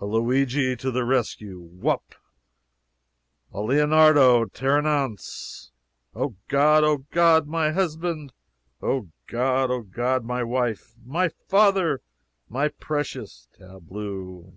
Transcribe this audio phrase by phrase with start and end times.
[0.00, 1.60] "A Luigi to the rescue!
[1.60, 2.16] Whoop!"
[3.52, 4.44] "A Leonardo!
[4.46, 5.70] 'tare an ouns!'"
[6.12, 8.32] "Oh, God, Oh, God, my husband!"
[8.82, 12.00] "Oh, God, Oh, God, my wife!" "My father!"
[12.48, 14.54] "My precious!" [Tableau.